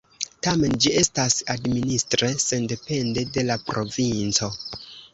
[0.45, 4.55] Tamen ĝi estas administre sendepende de la provinco.